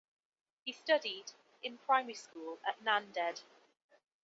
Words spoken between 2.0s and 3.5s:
school at Nanded.